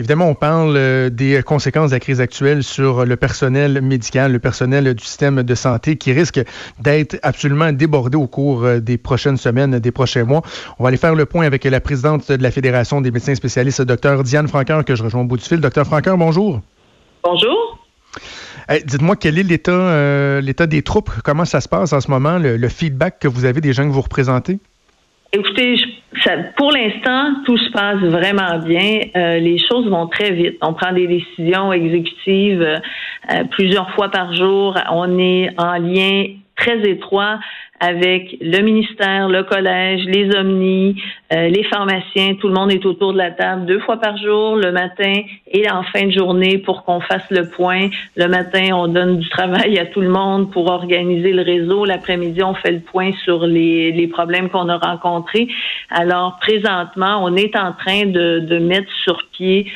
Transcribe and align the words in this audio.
Évidemment, 0.00 0.30
on 0.30 0.34
parle 0.34 0.78
euh, 0.78 1.10
des 1.10 1.42
conséquences 1.42 1.90
de 1.90 1.96
la 1.96 2.00
crise 2.00 2.22
actuelle 2.22 2.64
sur 2.64 3.04
le 3.04 3.16
personnel 3.16 3.82
médical, 3.82 4.32
le 4.32 4.38
personnel 4.38 4.94
du 4.94 5.04
système 5.04 5.42
de 5.42 5.54
santé 5.54 5.96
qui 5.96 6.14
risque 6.14 6.40
d'être 6.80 7.18
absolument 7.22 7.70
débordé 7.70 8.16
au 8.16 8.26
cours 8.26 8.64
euh, 8.64 8.80
des 8.80 8.96
prochaines 8.96 9.36
semaines, 9.36 9.78
des 9.78 9.90
prochains 9.90 10.24
mois. 10.24 10.40
On 10.78 10.84
va 10.84 10.88
aller 10.88 10.96
faire 10.96 11.14
le 11.14 11.26
point 11.26 11.44
avec 11.44 11.64
la 11.64 11.82
présidente 11.82 12.32
de 12.32 12.42
la 12.42 12.50
Fédération 12.50 13.02
des 13.02 13.10
médecins 13.10 13.34
spécialistes, 13.34 13.82
Dr 13.82 14.22
Diane 14.22 14.48
Franqueur, 14.48 14.86
que 14.86 14.94
je 14.94 15.02
rejoins 15.02 15.20
au 15.20 15.26
bout 15.26 15.36
du 15.36 15.44
fil. 15.44 15.60
Dr 15.60 15.84
Franqueur, 15.84 16.16
bonjour. 16.16 16.62
Bonjour. 17.22 17.78
Dites-moi 18.70 19.16
quel 19.16 19.38
est 19.38 19.42
l'état 19.42 19.70
euh, 19.72 20.40
l'état 20.40 20.66
des 20.66 20.80
troupes, 20.80 21.10
comment 21.22 21.44
ça 21.44 21.60
se 21.60 21.68
passe 21.68 21.92
en 21.92 22.00
ce 22.00 22.10
moment, 22.10 22.38
le 22.38 22.68
feedback 22.70 23.18
que 23.18 23.28
vous 23.28 23.44
avez 23.44 23.60
des 23.60 23.74
gens 23.74 23.86
que 23.86 23.92
vous 23.92 24.00
représentez? 24.00 24.60
Écoutez, 25.32 25.76
pour 26.56 26.72
l'instant, 26.72 27.34
tout 27.44 27.56
se 27.56 27.70
passe 27.70 27.98
vraiment 27.98 28.58
bien. 28.58 29.00
Euh, 29.16 29.38
les 29.38 29.58
choses 29.58 29.88
vont 29.88 30.08
très 30.08 30.32
vite. 30.32 30.56
On 30.60 30.74
prend 30.74 30.92
des 30.92 31.06
décisions 31.06 31.72
exécutives 31.72 32.62
euh, 32.62 33.44
plusieurs 33.50 33.90
fois 33.92 34.10
par 34.10 34.34
jour. 34.34 34.76
On 34.90 35.18
est 35.18 35.50
en 35.56 35.74
lien 35.74 36.24
très 36.56 36.80
étroit 36.88 37.38
avec 37.80 38.36
le 38.42 38.60
ministère, 38.60 39.28
le 39.28 39.42
collège, 39.42 40.04
les 40.04 40.36
omnis, 40.36 41.02
euh, 41.32 41.48
les 41.48 41.64
pharmaciens. 41.64 42.34
Tout 42.34 42.48
le 42.48 42.54
monde 42.54 42.70
est 42.70 42.84
autour 42.84 43.14
de 43.14 43.18
la 43.18 43.30
table 43.30 43.64
deux 43.64 43.80
fois 43.80 43.96
par 43.96 44.18
jour, 44.18 44.56
le 44.56 44.70
matin 44.70 45.22
et 45.50 45.70
en 45.70 45.82
fin 45.82 46.06
de 46.06 46.12
journée 46.12 46.58
pour 46.58 46.84
qu'on 46.84 47.00
fasse 47.00 47.28
le 47.30 47.48
point. 47.48 47.88
Le 48.16 48.28
matin, 48.28 48.68
on 48.74 48.86
donne 48.86 49.18
du 49.18 49.28
travail 49.30 49.78
à 49.78 49.86
tout 49.86 50.02
le 50.02 50.10
monde 50.10 50.52
pour 50.52 50.70
organiser 50.70 51.32
le 51.32 51.42
réseau. 51.42 51.86
L'après-midi, 51.86 52.42
on 52.42 52.54
fait 52.54 52.72
le 52.72 52.80
point 52.80 53.12
sur 53.24 53.46
les, 53.46 53.92
les 53.92 54.08
problèmes 54.08 54.50
qu'on 54.50 54.68
a 54.68 54.76
rencontrés. 54.76 55.48
Alors, 55.90 56.38
présentement, 56.40 57.24
on 57.24 57.34
est 57.34 57.56
en 57.56 57.72
train 57.72 58.06
de, 58.06 58.40
de 58.40 58.58
mettre 58.58 58.92
sur 59.04 59.26
pied 59.32 59.66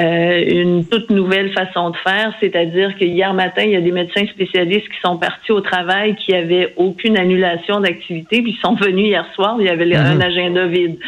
euh, 0.00 0.44
une 0.46 0.84
toute 0.84 1.10
nouvelle 1.10 1.52
façon 1.52 1.90
de 1.90 1.96
faire, 1.96 2.32
c'est-à-dire 2.40 2.96
que 2.96 3.04
hier 3.04 3.34
matin, 3.34 3.62
il 3.64 3.70
y 3.70 3.76
a 3.76 3.80
des 3.80 3.90
médecins 3.90 4.26
spécialistes 4.26 4.88
qui 4.88 5.00
sont 5.02 5.16
partis 5.16 5.50
au 5.50 5.60
travail 5.60 6.14
qui 6.14 6.34
avaient 6.34 6.72
aucune 6.76 7.18
annulation 7.18 7.80
d'activité, 7.80 8.42
puis 8.42 8.52
ils 8.56 8.60
sont 8.60 8.74
venus 8.74 9.06
hier 9.06 9.26
soir, 9.34 9.56
il 9.58 9.66
y 9.66 9.68
avait 9.68 9.92
un 9.96 10.14
mhm. 10.14 10.22
agenda 10.22 10.66
vide. 10.66 10.98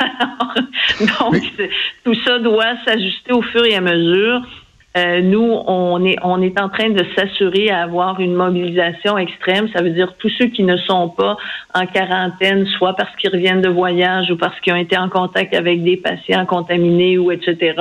donc, 1.20 1.36
tout 2.04 2.14
ça 2.24 2.38
doit 2.40 2.74
s'ajuster 2.84 3.32
au 3.32 3.42
fur 3.42 3.64
et 3.64 3.76
à 3.76 3.80
mesure. 3.80 4.42
Euh, 4.96 5.20
nous, 5.20 5.58
on 5.66 6.04
est, 6.04 6.16
on 6.22 6.42
est 6.42 6.60
en 6.60 6.68
train 6.68 6.90
de 6.90 7.04
s'assurer 7.16 7.70
à 7.70 7.82
avoir 7.82 8.18
une 8.18 8.34
mobilisation 8.34 9.16
extrême. 9.18 9.68
Ça 9.74 9.82
veut 9.82 9.90
dire 9.90 10.14
tous 10.18 10.30
ceux 10.30 10.46
qui 10.46 10.64
ne 10.64 10.76
sont 10.76 11.08
pas 11.10 11.36
en 11.74 11.86
quarantaine, 11.86 12.66
soit 12.78 12.94
parce 12.94 13.14
qu'ils 13.16 13.30
reviennent 13.30 13.62
de 13.62 13.68
voyage 13.68 14.30
ou 14.30 14.36
parce 14.36 14.58
qu'ils 14.60 14.72
ont 14.72 14.76
été 14.76 14.98
en 14.98 15.08
contact 15.08 15.54
avec 15.54 15.84
des 15.84 15.96
patients 15.96 16.44
contaminés 16.44 17.18
ou 17.18 17.30
etc., 17.30 17.74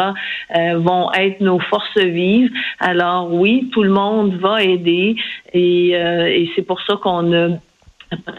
euh, 0.55 0.77
vont 0.77 1.11
être 1.13 1.41
nos 1.41 1.59
forces 1.59 1.97
vives. 1.97 2.51
Alors 2.79 3.33
oui, 3.33 3.69
tout 3.73 3.83
le 3.83 3.89
monde 3.89 4.35
va 4.35 4.61
aider 4.61 5.15
et, 5.53 5.91
euh, 5.95 6.27
et 6.27 6.49
c'est 6.55 6.61
pour 6.61 6.79
ça 6.81 6.95
qu'on 7.01 7.33
a 7.33 7.49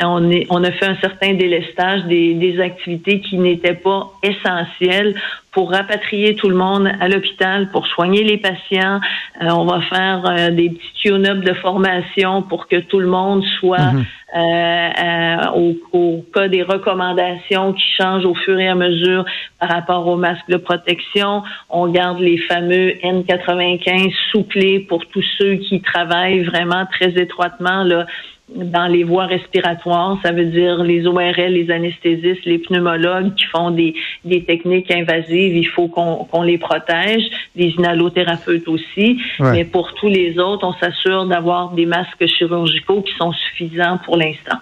on, 0.02 0.30
est, 0.30 0.46
on 0.50 0.64
a 0.64 0.72
fait 0.72 0.86
un 0.86 0.96
certain 0.96 1.34
délestage 1.34 2.04
des, 2.04 2.34
des 2.34 2.60
activités 2.60 3.20
qui 3.20 3.38
n'étaient 3.38 3.74
pas 3.74 4.12
essentielles 4.22 5.14
pour 5.52 5.70
rapatrier 5.70 6.36
tout 6.36 6.48
le 6.48 6.54
monde 6.54 6.88
à 7.00 7.08
l'hôpital, 7.08 7.70
pour 7.70 7.86
soigner 7.88 8.22
les 8.22 8.38
patients. 8.38 9.00
Euh, 9.42 9.48
on 9.50 9.64
va 9.64 9.80
faire 9.82 10.24
euh, 10.26 10.50
des 10.50 10.70
petits 10.70 10.92
tune-up 11.02 11.40
de 11.40 11.54
formation 11.54 12.42
pour 12.42 12.68
que 12.68 12.76
tout 12.76 13.00
le 13.00 13.08
monde 13.08 13.42
soit 13.58 13.92
mhm. 13.92 14.04
euh, 14.36 15.36
au, 15.56 15.76
au, 15.92 16.24
cas 16.32 16.46
des 16.46 16.62
recommandations 16.62 17.72
qui 17.72 17.84
changent 17.96 18.26
au 18.26 18.34
fur 18.34 18.58
et 18.60 18.68
à 18.68 18.76
mesure 18.76 19.24
par 19.58 19.70
rapport 19.70 20.06
aux 20.06 20.16
masques 20.16 20.48
de 20.48 20.56
protection. 20.56 21.42
On 21.68 21.88
garde 21.88 22.20
les 22.20 22.38
fameux 22.38 22.92
N95 23.02 24.12
souplés 24.30 24.80
pour 24.80 25.04
tous 25.06 25.24
ceux 25.38 25.54
qui 25.54 25.80
travaillent 25.80 26.44
vraiment 26.44 26.86
très 26.86 27.10
étroitement 27.20 27.82
là, 27.82 28.06
dans 28.54 28.86
les 28.86 29.04
voies 29.04 29.26
respiratoires, 29.26 30.18
ça 30.22 30.32
veut 30.32 30.46
dire 30.46 30.82
les 30.82 31.06
ORL, 31.06 31.52
les 31.52 31.70
anesthésistes, 31.70 32.44
les 32.44 32.58
pneumologues 32.58 33.34
qui 33.34 33.44
font 33.46 33.70
des, 33.70 33.94
des 34.24 34.44
techniques 34.44 34.90
invasives, 34.90 35.56
il 35.56 35.66
faut 35.68 35.88
qu'on 35.88 36.42
les 36.42 36.58
protège, 36.58 37.22
les 37.56 37.68
inhalothérapeutes 37.78 38.68
aussi. 38.68 39.18
Mais 39.38 39.64
pour 39.64 39.94
tous 39.94 40.08
les 40.08 40.38
autres, 40.38 40.66
on 40.66 40.74
s'assure 40.74 41.26
d'avoir 41.26 41.70
des 41.70 41.86
masques 41.86 42.26
chirurgicaux 42.26 43.02
qui 43.02 43.14
sont 43.16 43.32
suffisants 43.32 43.98
pour 44.04 44.16
l'instant. 44.16 44.58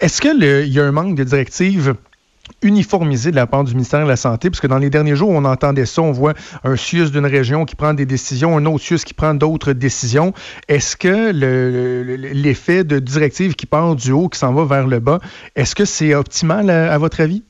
Est-ce 0.00 0.20
qu'il 0.20 0.72
y 0.72 0.80
a 0.80 0.84
un 0.84 0.92
manque 0.92 1.16
de 1.16 1.24
directives 1.24 1.94
uniformisé 2.62 3.30
de 3.30 3.36
la 3.36 3.46
part 3.46 3.64
du 3.64 3.72
ministère 3.72 4.02
de 4.02 4.08
la 4.08 4.16
Santé, 4.16 4.50
parce 4.50 4.60
que 4.60 4.66
dans 4.66 4.78
les 4.78 4.90
derniers 4.90 5.16
jours, 5.16 5.30
on 5.30 5.44
entendait 5.44 5.86
ça, 5.86 6.02
on 6.02 6.12
voit 6.12 6.34
un 6.62 6.76
CIUS 6.76 7.10
d'une 7.10 7.26
région 7.26 7.64
qui 7.64 7.76
prend 7.76 7.94
des 7.94 8.06
décisions, 8.06 8.56
un 8.56 8.66
autre 8.66 8.84
CIUS 8.84 9.04
qui 9.04 9.14
prend 9.14 9.34
d'autres 9.34 9.72
décisions. 9.72 10.32
Est-ce 10.68 10.96
que 10.96 11.32
l'effet 12.32 12.84
de 12.84 12.98
directive 12.98 13.54
qui 13.54 13.66
part 13.66 13.96
du 13.96 14.12
haut, 14.12 14.28
qui 14.28 14.38
s'en 14.38 14.52
va 14.52 14.64
vers 14.64 14.86
le 14.86 15.00
bas, 15.00 15.20
est-ce 15.56 15.74
que 15.74 15.84
c'est 15.84 16.14
optimal 16.14 16.70
à 16.70 16.98
votre 16.98 17.20
avis? 17.20 17.42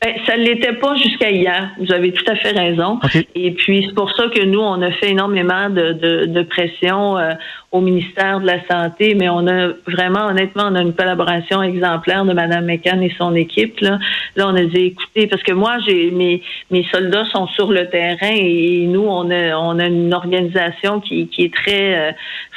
Ben, 0.00 0.14
ça 0.26 0.36
ne 0.36 0.44
l'était 0.44 0.74
pas 0.74 0.94
jusqu'à 0.94 1.30
hier. 1.32 1.70
Vous 1.80 1.92
avez 1.92 2.12
tout 2.12 2.24
à 2.30 2.36
fait 2.36 2.52
raison. 2.52 3.00
Et 3.34 3.50
puis, 3.50 3.84
c'est 3.84 3.94
pour 3.94 4.12
ça 4.12 4.28
que 4.28 4.44
nous, 4.44 4.60
on 4.60 4.80
a 4.80 4.92
fait 4.92 5.10
énormément 5.10 5.70
de, 5.70 5.92
de, 5.92 6.26
de 6.26 6.42
pression 6.42 7.18
euh, 7.18 7.32
au 7.70 7.82
ministère 7.82 8.40
de 8.40 8.46
la 8.46 8.66
Santé, 8.66 9.14
mais 9.14 9.28
on 9.28 9.46
a 9.46 9.68
vraiment, 9.86 10.26
honnêtement, 10.28 10.64
on 10.70 10.74
a 10.74 10.80
une 10.80 10.94
collaboration 10.94 11.62
exemplaire 11.62 12.24
de 12.24 12.32
Mme 12.32 12.64
McCann 12.64 13.02
et 13.02 13.14
son 13.18 13.34
équipe. 13.34 13.80
Là, 13.80 13.98
là 14.36 14.48
on 14.48 14.56
a 14.56 14.62
dit, 14.62 14.86
écoutez, 14.86 15.26
parce 15.26 15.42
que 15.42 15.52
moi, 15.52 15.76
j'ai 15.86 16.10
mes, 16.10 16.42
mes 16.70 16.84
soldats 16.84 17.26
sont 17.26 17.46
sur 17.48 17.70
le 17.70 17.90
terrain 17.90 18.32
et 18.32 18.86
nous, 18.88 19.04
on 19.06 19.30
a, 19.30 19.54
on 19.58 19.78
a 19.78 19.86
une 19.86 20.14
organisation 20.14 21.00
qui, 21.00 21.28
qui 21.28 21.44
est 21.44 21.54
très 21.54 22.08
euh, 22.08 22.12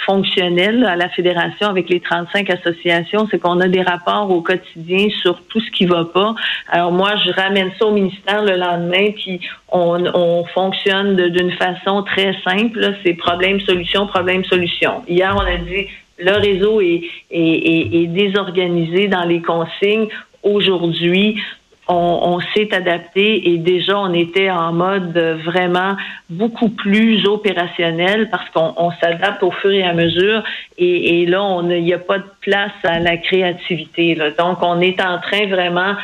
fonctionnelle 0.06 0.86
à 0.86 0.96
la 0.96 1.10
Fédération 1.10 1.68
avec 1.68 1.90
les 1.90 2.00
35 2.00 2.50
associations. 2.50 3.28
C'est 3.30 3.40
qu'on 3.40 3.60
a 3.60 3.68
des 3.68 3.82
rapports 3.82 4.32
au 4.32 4.42
quotidien 4.42 5.10
sur 5.22 5.42
tout 5.50 5.60
ce 5.60 5.72
qui 5.72 5.88
va 5.88 6.06
pas. 6.06 6.36
Alors 6.70 6.94
moi, 6.94 7.16
je 7.18 7.32
ramène 7.34 7.72
ça 7.78 7.86
au 7.86 7.92
ministère 7.92 8.44
le 8.44 8.56
lendemain, 8.56 9.12
puis 9.14 9.42
on, 9.74 10.06
on 10.14 10.46
fonctionne 10.46 11.18
d'une 11.18 11.52
façon 11.52 12.04
très 12.04 12.34
simple. 12.46 12.94
C'est 13.04 13.14
problème-solution, 13.14 14.08
problème-solution. 14.08 15.01
Hier, 15.08 15.34
on 15.36 15.46
a 15.46 15.58
dit 15.58 15.88
le 16.18 16.34
réseau 16.34 16.82
est, 16.82 17.02
est, 17.32 18.04
est, 18.04 18.08
désorganisé 18.08 19.08
dans 19.08 19.24
les 19.24 19.42
consignes. 19.42 20.08
Aujourd'hui, 20.44 21.42
on, 21.88 21.94
on 21.94 22.40
s'est 22.54 22.74
adapté 22.74 23.50
et 23.50 23.58
déjà 23.58 23.98
on 23.98 24.14
était 24.14 24.50
en 24.50 24.72
mode 24.72 25.18
vraiment 25.44 25.96
beaucoup 26.30 26.70
plus 26.70 27.26
opérationnel 27.26 28.30
parce 28.30 28.50
qu'on 28.52 28.92
s'adapte 29.02 29.44
au 29.44 29.52
fur 29.52 29.72
et 29.72 29.84
à 29.84 29.94
mesure 29.94 30.44
et, 30.78 31.22
et 31.22 31.26
là 31.26 31.60
il 31.64 31.84
n'y 31.84 31.94
a 31.94 32.00
pas 32.00 32.20
de 32.20 32.30
place 32.40 32.72
à 32.84 33.00
la 33.00 33.18
créativité. 33.18 34.16
Là. 34.16 34.32
Donc 34.32 34.60
on 34.62 34.80
est 34.80 35.02
en 35.02 35.20
train 35.20 35.48
vraiment 35.48 35.96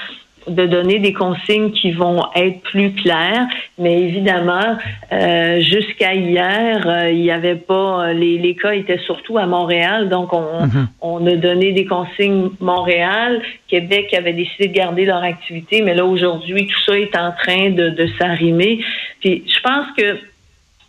de 0.47 0.65
donner 0.65 0.99
des 0.99 1.13
consignes 1.13 1.71
qui 1.71 1.91
vont 1.91 2.23
être 2.35 2.61
plus 2.61 2.93
claires, 2.93 3.45
mais 3.77 4.01
évidemment, 4.01 4.77
euh, 5.11 5.59
jusqu'à 5.59 6.13
hier, 6.13 6.87
euh, 6.87 7.11
il 7.11 7.21
n'y 7.21 7.31
avait 7.31 7.55
pas 7.55 8.13
les, 8.13 8.37
les, 8.37 8.55
cas 8.55 8.71
étaient 8.71 8.99
surtout 8.99 9.37
à 9.37 9.45
Montréal, 9.45 10.09
donc 10.09 10.33
on, 10.33 10.65
mhm. 10.65 10.87
on 11.01 11.25
a 11.27 11.35
donné 11.35 11.73
des 11.73 11.85
consignes 11.85 12.49
Montréal, 12.59 13.41
Québec 13.67 14.13
avait 14.13 14.33
décidé 14.33 14.67
de 14.67 14.73
garder 14.73 15.05
leur 15.05 15.23
activité, 15.23 15.81
mais 15.81 15.93
là 15.93 16.05
aujourd'hui, 16.05 16.67
tout 16.67 16.79
ça 16.85 16.97
est 16.97 17.15
en 17.15 17.31
train 17.31 17.69
de, 17.71 17.89
de 17.89 18.07
s'arrimer. 18.17 18.79
Puis 19.19 19.43
je 19.47 19.59
pense 19.61 19.85
que 19.97 20.17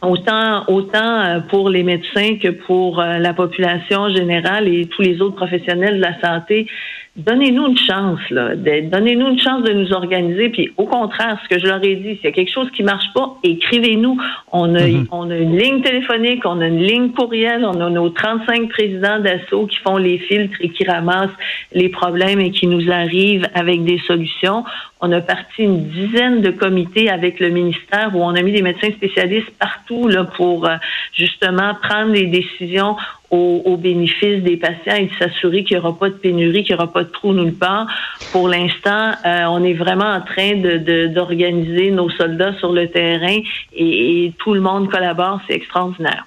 autant 0.00 0.64
autant 0.68 1.20
euh, 1.20 1.40
pour 1.40 1.68
les 1.68 1.82
médecins 1.82 2.36
que 2.40 2.48
pour 2.48 3.02
la 3.02 3.34
population 3.34 4.08
générale 4.10 4.68
et 4.68 4.86
tous 4.86 5.02
les 5.02 5.20
autres 5.20 5.34
professionnels 5.34 5.96
de 5.96 6.02
la 6.02 6.20
santé, 6.20 6.68
donnez-nous 7.18 7.68
une 7.68 7.78
chance, 7.78 8.20
là. 8.30 8.54
Donnez-nous 8.54 9.28
une 9.28 9.38
chance 9.38 9.62
de 9.64 9.72
nous 9.72 9.92
organiser. 9.92 10.48
Puis 10.48 10.70
au 10.76 10.86
contraire, 10.86 11.38
ce 11.42 11.54
que 11.54 11.60
je 11.60 11.66
leur 11.66 11.82
ai 11.84 11.96
dit, 11.96 12.16
s'il 12.16 12.24
y 12.24 12.28
a 12.28 12.32
quelque 12.32 12.52
chose 12.52 12.70
qui 12.70 12.82
marche 12.82 13.12
pas, 13.14 13.36
écrivez-nous. 13.42 14.16
On 14.52 14.74
a, 14.74 14.86
mhm. 14.86 15.08
on 15.10 15.30
a 15.30 15.36
une 15.36 15.58
ligne 15.58 15.82
téléphonique, 15.82 16.44
on 16.44 16.60
a 16.60 16.68
une 16.68 16.82
ligne 16.82 17.10
courriel, 17.10 17.64
on 17.64 17.80
a 17.80 17.90
nos 17.90 18.10
35 18.10 18.68
présidents 18.68 19.18
d'assaut 19.18 19.66
qui 19.66 19.78
font 19.78 19.96
les 19.96 20.18
filtres 20.18 20.56
et 20.60 20.70
qui 20.70 20.84
ramassent 20.84 21.30
les 21.72 21.88
problèmes 21.88 22.40
et 22.40 22.50
qui 22.50 22.66
nous 22.66 22.90
arrivent 22.90 23.46
avec 23.54 23.84
des 23.84 23.98
solutions. 24.06 24.64
On 25.00 25.12
a 25.12 25.20
parti 25.20 25.62
une 25.62 25.88
dizaine 25.88 26.40
de 26.40 26.50
comités 26.50 27.08
avec 27.08 27.38
le 27.38 27.50
ministère 27.50 28.10
où 28.14 28.22
on 28.22 28.34
a 28.34 28.42
mis 28.42 28.52
des 28.52 28.62
médecins 28.62 28.90
spécialistes 28.90 29.50
partout 29.58 30.08
là, 30.08 30.24
pour 30.24 30.66
euh, 30.66 30.76
justement 31.12 31.74
prendre 31.80 32.12
les 32.12 32.26
décisions 32.26 32.96
au, 33.30 33.76
bénéfice 33.76 34.42
des 34.42 34.56
patients 34.56 34.96
et 34.96 35.06
de 35.06 35.14
s'assurer 35.18 35.62
qu'il 35.62 35.76
n'y 35.76 35.84
aura 35.84 35.98
pas 35.98 36.08
de 36.08 36.14
pénurie, 36.14 36.64
qu'il 36.64 36.74
n'y 36.74 36.80
aura 36.80 36.90
pas 36.90 37.04
de 37.04 37.10
trou 37.10 37.34
nulle 37.34 37.54
part. 37.54 37.86
Pour 38.32 38.48
l'instant, 38.48 39.12
euh, 39.24 39.44
on 39.48 39.62
est 39.62 39.74
vraiment 39.74 40.10
en 40.10 40.22
train 40.22 40.54
d'organiser 40.56 41.90
de, 41.90 41.94
nos 41.94 42.08
soldats 42.10 42.54
sur 42.58 42.72
le 42.72 42.88
terrain 42.88 43.38
et 43.76 44.32
tout 44.38 44.54
le 44.54 44.60
monde 44.60 44.90
collabore. 44.90 45.40
C'est 45.46 45.54
extraordinaire. 45.54 46.24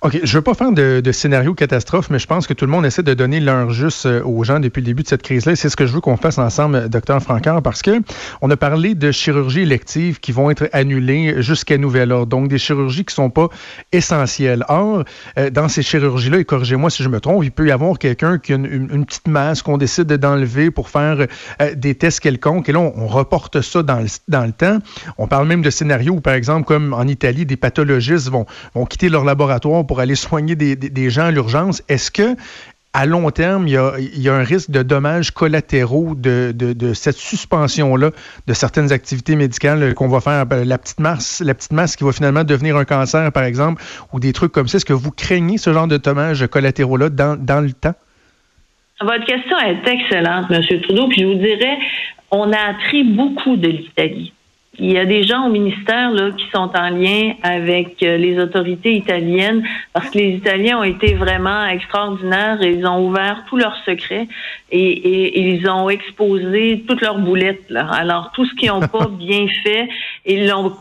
OK, 0.00 0.20
je 0.22 0.38
veux 0.38 0.42
pas 0.42 0.54
faire 0.54 0.70
de, 0.70 1.10
scénario 1.10 1.54
catastrophe, 1.54 2.08
mais 2.08 2.20
je 2.20 2.28
pense 2.28 2.46
que 2.46 2.54
tout 2.54 2.64
le 2.64 2.70
monde 2.70 2.86
essaie 2.86 3.02
de 3.02 3.14
donner 3.14 3.40
l'heure 3.40 3.70
juste 3.70 4.06
euh, 4.06 4.22
aux 4.22 4.44
gens 4.44 4.60
depuis 4.60 4.80
le 4.80 4.86
début 4.86 5.02
de 5.02 5.08
cette 5.08 5.22
crise-là. 5.22 5.56
C'est 5.56 5.68
ce 5.68 5.74
que 5.74 5.86
je 5.86 5.92
veux 5.92 6.00
qu'on 6.00 6.16
fasse 6.16 6.38
ensemble, 6.38 6.88
docteur 6.88 7.20
Francard, 7.20 7.62
parce 7.62 7.82
que 7.82 8.00
on 8.40 8.48
a 8.48 8.56
parlé 8.56 8.94
de 8.94 9.10
chirurgies 9.10 9.62
électives 9.62 10.20
qui 10.20 10.30
vont 10.30 10.52
être 10.52 10.68
annulées 10.72 11.42
jusqu'à 11.42 11.78
nouvel 11.78 12.12
ordre. 12.12 12.28
Donc, 12.28 12.46
des 12.46 12.58
chirurgies 12.58 13.04
qui 13.04 13.12
sont 13.12 13.28
pas 13.28 13.48
essentielles. 13.90 14.64
Or, 14.68 15.02
euh, 15.36 15.50
dans 15.50 15.66
ces 15.66 15.82
chirurgies-là, 15.82 16.38
et 16.38 16.44
corrigez-moi 16.44 16.90
si 16.90 17.02
je 17.02 17.08
me 17.08 17.18
trompe, 17.18 17.42
il 17.42 17.50
peut 17.50 17.66
y 17.66 17.72
avoir 17.72 17.98
quelqu'un 17.98 18.38
qui 18.38 18.52
a 18.52 18.54
une, 18.56 19.04
petite 19.04 19.26
masse 19.26 19.62
qu'on 19.62 19.78
décide 19.78 20.06
d'enlever 20.06 20.70
pour 20.70 20.90
faire 20.90 21.26
euh, 21.60 21.74
des 21.74 21.96
tests 21.96 22.20
quelconques. 22.20 22.68
Et 22.68 22.72
là, 22.72 22.78
on, 22.78 23.08
reporte 23.08 23.62
ça 23.62 23.82
dans 23.82 23.98
le, 23.98 24.06
dans 24.28 24.44
le 24.44 24.52
temps. 24.52 24.78
On 25.16 25.26
parle 25.26 25.48
même 25.48 25.62
de 25.62 25.70
scénarios 25.70 26.14
où, 26.14 26.20
par 26.20 26.34
exemple, 26.34 26.66
comme 26.66 26.94
en 26.94 27.02
Italie, 27.02 27.46
des 27.46 27.56
pathologistes 27.56 28.28
vont, 28.28 28.46
vont 28.76 28.86
quitter 28.86 29.08
leur 29.08 29.24
laboratoire 29.24 29.87
pour 29.88 29.98
aller 29.98 30.14
soigner 30.14 30.54
des, 30.54 31.10
gens 31.10 31.24
à 31.24 31.30
l'urgence. 31.32 31.82
Est-ce 31.88 32.12
que 32.12 32.36
à 32.94 33.06
long 33.06 33.30
terme, 33.30 33.68
il 33.68 33.72
y, 33.72 34.28
a, 34.28 34.34
un 34.34 34.42
risque 34.42 34.70
de 34.70 34.82
dommages 34.82 35.30
collatéraux 35.30 36.14
de, 36.14 36.92
cette 36.94 37.16
suspension-là 37.16 38.10
de 38.46 38.52
certaines 38.54 38.92
activités 38.92 39.36
médicales 39.36 39.94
qu'on 39.94 40.08
va 40.08 40.20
faire, 40.20 40.46
ben, 40.46 40.66
la 40.66 40.78
petite 40.78 40.98
masse, 40.98 41.42
la 41.44 41.54
petite 41.54 41.72
masse 41.72 41.96
qui 41.96 42.04
va 42.04 42.12
finalement 42.12 42.44
devenir 42.44 42.76
un 42.76 42.84
cancer, 42.84 43.30
par 43.32 43.44
exemple, 43.44 43.82
ou 44.12 44.20
des 44.20 44.32
trucs 44.32 44.52
comme 44.52 44.68
ça? 44.68 44.76
Est-ce 44.76 44.86
que 44.86 44.92
vous 44.92 45.10
craignez 45.10 45.58
ce 45.58 45.72
genre 45.72 45.86
de 45.86 45.96
dommages 45.96 46.46
collatéraux-là 46.46 47.10
dans, 47.10 47.36
dans 47.36 47.60
le 47.60 47.72
temps? 47.72 47.94
Votre 49.00 49.26
question 49.26 49.56
est 49.58 49.86
excellente, 49.86 50.50
M. 50.50 50.80
Trudeau. 50.82 51.08
Puis 51.08 51.20
je 51.20 51.26
vous 51.26 51.34
dirais, 51.34 51.78
on 52.30 52.52
a 52.52 52.58
appris 52.70 53.04
beaucoup 53.04 53.56
de 53.56 53.68
l'Italie. 53.68 54.32
Il 54.80 54.92
y 54.92 54.98
a 54.98 55.04
des 55.04 55.24
gens 55.24 55.46
au 55.46 55.50
ministère 55.50 56.12
là, 56.12 56.30
qui 56.30 56.46
sont 56.54 56.70
en 56.76 56.90
lien 56.90 57.32
avec 57.42 58.00
euh, 58.02 58.16
les 58.16 58.38
autorités 58.38 58.94
italiennes 58.94 59.66
parce 59.92 60.08
que 60.10 60.18
les 60.18 60.30
Italiens 60.30 60.78
ont 60.78 60.84
été 60.84 61.14
vraiment 61.14 61.66
extraordinaires 61.66 62.62
et 62.62 62.70
ils 62.70 62.86
ont 62.86 63.04
ouvert 63.04 63.44
tous 63.48 63.56
leurs 63.56 63.76
secrets 63.84 64.28
et, 64.70 65.40
ils 65.40 65.68
ont 65.68 65.88
exposé 65.88 66.84
toutes 66.86 67.00
leurs 67.00 67.18
boulettes. 67.18 67.68
Là. 67.70 67.88
Alors, 67.90 68.30
tout 68.34 68.44
ce 68.44 68.54
qu'ils 68.54 68.68
n'ont 68.68 68.80
pas 68.88 69.06
bien 69.08 69.46
fait, 69.62 69.88
ils 70.26 70.46
l'ont 70.46 70.72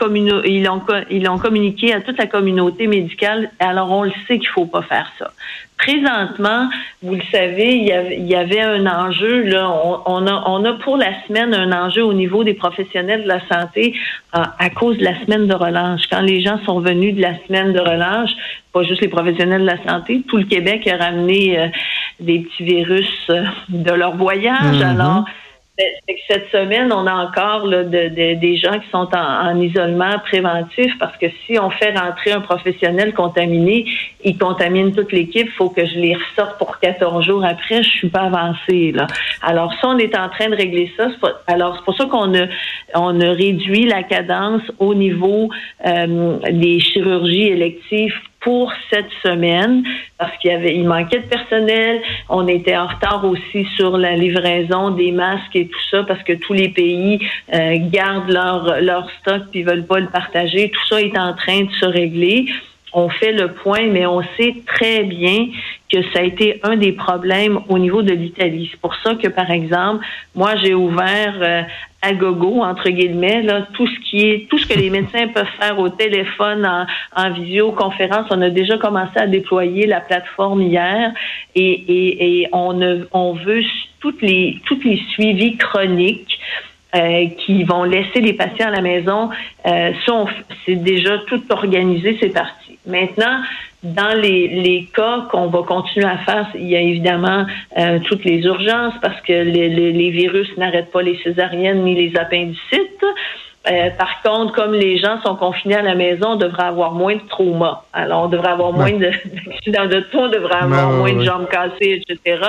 ils 0.45 0.63
l'ont 0.63 0.81
ils 1.09 1.23
l'ont 1.23 1.37
communiqué 1.37 1.93
à 1.93 2.01
toute 2.01 2.17
la 2.17 2.27
communauté 2.27 2.87
médicale. 2.87 3.51
Alors, 3.59 3.91
on 3.91 4.03
le 4.03 4.11
sait 4.27 4.39
qu'il 4.39 4.49
faut 4.49 4.65
pas 4.65 4.81
faire 4.81 5.11
ça. 5.17 5.31
Présentement, 5.77 6.69
vous 7.03 7.13
le 7.13 7.21
savez, 7.31 7.75
il 7.75 8.27
y 8.27 8.35
avait, 8.35 8.61
un 8.61 8.87
enjeu. 8.87 9.43
Là, 9.43 9.69
on, 10.07 10.25
a, 10.25 10.43
on 10.47 10.65
a 10.65 10.73
pour 10.73 10.97
la 10.97 11.11
semaine 11.27 11.53
un 11.53 11.71
enjeu 11.71 12.03
au 12.03 12.13
niveau 12.13 12.43
des 12.43 12.55
professionnels 12.55 13.23
de 13.23 13.27
la 13.27 13.47
santé 13.47 13.93
à, 14.33 14.69
cause 14.71 14.97
de 14.97 15.03
la 15.03 15.19
semaine 15.23 15.45
de 15.45 15.53
relâche. 15.53 16.01
Quand 16.09 16.21
les 16.21 16.41
gens 16.41 16.59
sont 16.65 16.79
venus 16.79 17.15
de 17.15 17.21
la 17.21 17.35
semaine 17.45 17.73
de 17.73 17.79
relâche, 17.79 18.31
pas 18.73 18.83
juste 18.83 19.01
les 19.01 19.07
professionnels 19.07 19.61
de 19.61 19.67
la 19.67 19.83
santé, 19.85 20.23
tout 20.27 20.37
le 20.37 20.45
Québec 20.45 20.87
a 20.87 20.97
ramené 20.97 21.59
euh, 21.59 21.67
des 22.19 22.39
petits 22.39 22.63
virus 22.63 23.11
euh, 23.29 23.43
de 23.69 23.91
leur 23.91 24.15
voyage. 24.15 24.79
Mm-hmm. 24.79 24.95
Alors, 24.95 25.25
cette 26.27 26.49
semaine, 26.51 26.91
on 26.91 27.05
a 27.05 27.13
encore 27.13 27.67
des 27.67 28.57
gens 28.57 28.79
qui 28.79 28.89
sont 28.89 29.07
en, 29.13 29.59
isolement 29.61 30.17
préventif 30.19 30.91
parce 30.99 31.15
que 31.17 31.27
si 31.45 31.59
on 31.59 31.69
fait 31.69 31.97
rentrer 31.97 32.31
un 32.31 32.41
professionnel 32.41 33.13
contaminé, 33.13 33.85
il 34.23 34.37
contamine 34.37 34.93
toute 34.93 35.11
l'équipe, 35.11 35.47
il 35.47 35.51
faut 35.51 35.69
que 35.69 35.85
je 35.85 35.95
les 35.99 36.15
ressorte 36.15 36.57
pour 36.57 36.79
14 36.79 37.23
jours 37.23 37.45
après, 37.45 37.83
je 37.83 37.89
suis 37.89 38.09
pas 38.09 38.23
avancée. 38.23 38.91
Là. 38.91 39.05
Alors 39.43 39.71
ça, 39.79 39.89
on 39.89 39.97
est 39.99 40.17
en 40.17 40.29
train 40.29 40.49
de 40.49 40.55
régler 40.55 40.91
ça. 40.97 41.09
alors 41.45 41.75
c'est 41.77 41.85
pour 41.85 41.95
ça 41.95 42.05
qu'on 42.05 42.33
a, 42.33 42.47
on 42.95 43.21
a 43.21 43.31
réduit 43.31 43.85
la 43.85 44.01
cadence 44.01 44.63
au 44.79 44.95
niveau 44.95 45.49
euh, 45.85 46.37
des 46.51 46.79
chirurgies 46.79 47.49
électives 47.49 48.15
pour 48.47 48.71
cette 48.89 49.11
semaine 49.25 49.83
parce 50.17 50.31
qu'il 50.37 50.51
y 50.51 50.53
avait 50.53 50.73
il 50.73 50.87
manquait 50.87 51.19
de 51.19 51.25
personnel, 51.25 52.01
on 52.29 52.47
était 52.47 52.77
en 52.77 52.87
retard 52.87 53.25
aussi 53.25 53.67
sur 53.75 53.97
la 53.97 54.15
livraison 54.15 54.91
des 54.91 55.11
masques 55.11 55.53
et 55.55 55.67
tout 55.67 55.85
ça 55.91 56.03
parce 56.03 56.23
que 56.23 56.31
tous 56.31 56.53
les 56.53 56.69
pays 56.69 57.19
euh, 57.53 57.75
gardent 57.91 58.29
leur 58.29 58.79
leur 58.79 59.09
stock 59.19 59.41
puis 59.51 59.63
veulent 59.63 59.85
pas 59.85 59.99
le 59.99 60.07
partager, 60.07 60.71
tout 60.71 60.85
ça 60.87 61.01
est 61.01 61.17
en 61.17 61.33
train 61.33 61.63
de 61.63 61.71
se 61.71 61.85
régler. 61.85 62.45
On 62.93 63.09
fait 63.09 63.33
le 63.33 63.53
point, 63.53 63.87
mais 63.91 64.05
on 64.05 64.21
sait 64.37 64.55
très 64.65 65.03
bien 65.03 65.47
que 65.91 66.01
ça 66.13 66.19
a 66.19 66.23
été 66.23 66.59
un 66.63 66.75
des 66.75 66.91
problèmes 66.91 67.59
au 67.69 67.79
niveau 67.79 68.01
de 68.01 68.13
l'Italie. 68.13 68.69
C'est 68.71 68.79
pour 68.79 68.95
ça 69.03 69.15
que, 69.15 69.27
par 69.27 69.51
exemple, 69.51 70.05
moi, 70.35 70.55
j'ai 70.55 70.73
ouvert 70.73 71.35
euh, 71.41 71.61
à 72.01 72.13
gogo, 72.13 72.61
entre 72.61 72.89
guillemets, 72.89 73.41
là, 73.41 73.67
tout 73.73 73.87
ce 73.87 73.99
qui 74.09 74.27
est, 74.27 74.49
tout 74.49 74.57
ce 74.57 74.67
que 74.67 74.77
les 74.77 74.89
médecins 74.97 75.27
peuvent 75.27 75.45
faire 75.59 75.79
au 75.79 75.89
téléphone, 75.89 76.65
en, 76.65 76.85
en 77.15 77.31
visioconférence. 77.31 78.27
On 78.31 78.41
a 78.41 78.49
déjà 78.49 78.77
commencé 78.77 79.17
à 79.17 79.27
déployer 79.27 79.85
la 79.85 80.01
plateforme 80.01 80.61
hier 80.61 81.11
et, 81.55 81.71
et, 81.71 82.41
et 82.41 82.49
on, 82.51 82.79
on 83.11 83.33
veut 83.33 83.63
toutes 83.99 84.21
les, 84.21 84.59
toutes 84.65 84.83
les 84.83 85.01
suivis 85.11 85.57
chroniques 85.57 86.39
euh, 86.95 87.27
qui 87.45 87.63
vont 87.63 87.83
laisser 87.83 88.21
les 88.21 88.33
patients 88.33 88.67
à 88.67 88.71
la 88.71 88.81
maison. 88.81 89.29
Euh, 89.65 89.91
c'est 90.65 90.75
déjà 90.75 91.17
tout 91.27 91.41
organisé, 91.49 92.17
c'est 92.19 92.29
parti. 92.29 92.66
Maintenant, 92.87 93.41
dans 93.83 94.19
les, 94.19 94.47
les 94.47 94.89
cas 94.93 95.27
qu'on 95.31 95.47
va 95.47 95.61
continuer 95.63 96.07
à 96.07 96.17
faire, 96.19 96.47
il 96.55 96.67
y 96.67 96.75
a 96.75 96.81
évidemment 96.81 97.45
euh, 97.77 97.99
toutes 98.05 98.25
les 98.25 98.39
urgences 98.39 98.93
parce 99.01 99.19
que 99.21 99.33
les, 99.33 99.69
les, 99.69 100.09
virus 100.09 100.49
n'arrêtent 100.57 100.91
pas 100.91 101.01
les 101.01 101.17
césariennes 101.23 101.83
ni 101.83 101.93
les 101.93 102.17
appendicites. 102.17 103.05
Euh, 103.69 103.89
par 103.91 104.21
contre, 104.23 104.53
comme 104.53 104.73
les 104.73 104.97
gens 104.97 105.21
sont 105.21 105.35
confinés 105.35 105.75
à 105.75 105.81
la 105.81 105.95
maison, 105.95 106.31
on 106.31 106.35
devrait 106.37 106.63
avoir 106.63 106.93
moins 106.93 107.15
de 107.15 107.27
traumas. 107.29 107.83
Alors, 107.93 108.23
on 108.23 108.27
devrait 108.29 108.51
avoir 108.51 108.71
moins 108.71 108.91
d'accidents 108.91 109.87
de 109.87 109.99
tout, 110.11 110.19
on 110.19 110.29
devrait 110.29 110.61
avoir 110.61 110.91
moins 110.91 111.13
de 111.13 111.23
jambes 111.23 111.47
cassées, 111.49 112.01
etc. 112.01 112.41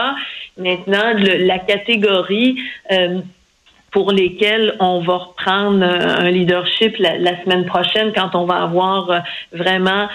Maintenant, 0.56 1.12
la 1.17 1.58
catégorie 1.58 2.58
euh, 2.93 3.20
pour 3.91 4.12
lesquels 4.12 4.76
on 4.81 5.00
va 5.00 5.17
reprendre 5.17 5.84
un 5.84 6.31
leadership 6.31 6.96
la, 6.99 7.19
la, 7.19 7.43
semaine 7.43 7.64
prochaine 7.64 8.12
quand 8.14 8.34
on 8.34 8.44
va 8.44 8.62
avoir 8.62 9.22
vraiment 9.53 10.08